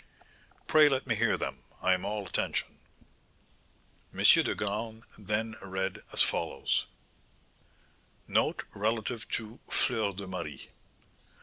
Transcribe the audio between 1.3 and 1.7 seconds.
them;